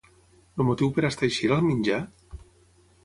El 0.61 0.65
motiu 0.69 0.89
per 0.95 1.05
estar 1.11 1.29
així 1.29 1.47
era 1.49 1.59
el 1.61 1.67
menjar? 1.67 2.01